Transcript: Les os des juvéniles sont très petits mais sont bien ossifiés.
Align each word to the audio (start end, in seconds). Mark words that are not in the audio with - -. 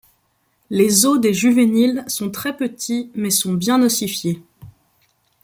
Les 0.71 1.05
os 1.05 1.19
des 1.21 1.31
juvéniles 1.31 2.03
sont 2.07 2.31
très 2.31 2.57
petits 2.57 3.11
mais 3.13 3.29
sont 3.29 3.53
bien 3.53 3.79
ossifiés. 3.83 4.41